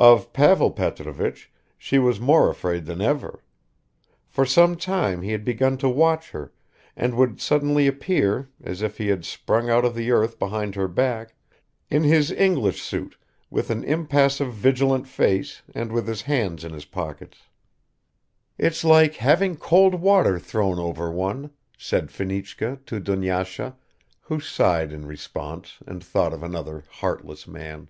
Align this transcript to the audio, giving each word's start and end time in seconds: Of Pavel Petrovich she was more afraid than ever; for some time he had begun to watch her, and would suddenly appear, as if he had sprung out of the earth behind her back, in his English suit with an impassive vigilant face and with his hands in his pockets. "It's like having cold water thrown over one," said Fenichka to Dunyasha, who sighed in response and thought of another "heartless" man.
Of 0.00 0.32
Pavel 0.32 0.72
Petrovich 0.72 1.48
she 1.78 2.00
was 2.00 2.18
more 2.18 2.50
afraid 2.50 2.84
than 2.86 3.00
ever; 3.00 3.44
for 4.26 4.44
some 4.44 4.76
time 4.76 5.22
he 5.22 5.30
had 5.30 5.44
begun 5.44 5.78
to 5.78 5.88
watch 5.88 6.30
her, 6.32 6.52
and 6.96 7.14
would 7.16 7.40
suddenly 7.40 7.86
appear, 7.86 8.48
as 8.60 8.82
if 8.82 8.98
he 8.98 9.06
had 9.06 9.24
sprung 9.24 9.70
out 9.70 9.84
of 9.84 9.94
the 9.94 10.10
earth 10.10 10.36
behind 10.40 10.74
her 10.74 10.88
back, 10.88 11.36
in 11.88 12.02
his 12.02 12.32
English 12.32 12.82
suit 12.82 13.16
with 13.50 13.70
an 13.70 13.84
impassive 13.84 14.52
vigilant 14.52 15.06
face 15.06 15.62
and 15.72 15.92
with 15.92 16.08
his 16.08 16.22
hands 16.22 16.64
in 16.64 16.72
his 16.72 16.86
pockets. 16.86 17.42
"It's 18.58 18.82
like 18.82 19.14
having 19.14 19.56
cold 19.56 19.94
water 19.94 20.40
thrown 20.40 20.80
over 20.80 21.08
one," 21.08 21.52
said 21.78 22.10
Fenichka 22.10 22.80
to 22.86 22.98
Dunyasha, 22.98 23.76
who 24.22 24.40
sighed 24.40 24.92
in 24.92 25.06
response 25.06 25.78
and 25.86 26.02
thought 26.02 26.32
of 26.32 26.42
another 26.42 26.82
"heartless" 26.94 27.46
man. 27.46 27.86